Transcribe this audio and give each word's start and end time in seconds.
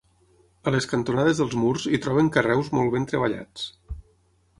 A 0.69 0.71
les 0.75 0.87
cantonades 0.93 1.41
dels 1.41 1.53
murs 1.63 1.85
hi 1.91 1.99
troben 2.05 2.31
carreus 2.39 2.71
molt 2.79 2.91
ben 2.95 3.07
treballats. 3.13 3.67